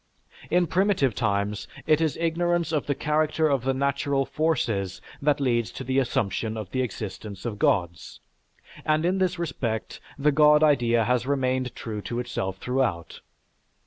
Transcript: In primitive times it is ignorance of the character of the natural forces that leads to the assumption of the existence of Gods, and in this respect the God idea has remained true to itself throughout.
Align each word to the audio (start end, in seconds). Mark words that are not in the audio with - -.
In 0.49 0.65
primitive 0.65 1.13
times 1.13 1.67
it 1.85 2.01
is 2.01 2.17
ignorance 2.17 2.71
of 2.71 2.87
the 2.87 2.95
character 2.95 3.47
of 3.47 3.63
the 3.63 3.73
natural 3.75 4.25
forces 4.25 4.99
that 5.21 5.39
leads 5.39 5.69
to 5.73 5.83
the 5.83 5.99
assumption 5.99 6.57
of 6.57 6.71
the 6.71 6.81
existence 6.81 7.45
of 7.45 7.59
Gods, 7.59 8.19
and 8.83 9.05
in 9.05 9.19
this 9.19 9.37
respect 9.37 10.01
the 10.17 10.31
God 10.31 10.63
idea 10.63 11.03
has 11.03 11.27
remained 11.27 11.75
true 11.75 12.01
to 12.01 12.19
itself 12.19 12.57
throughout. 12.57 13.19